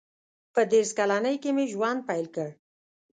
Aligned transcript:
•په 0.53 0.61
دېرش 0.71 0.89
کلنۍ 0.99 1.35
کې 1.43 1.49
مې 1.55 1.65
ژوند 1.73 1.99
پیل 2.07 2.25
کړ. 2.35 2.49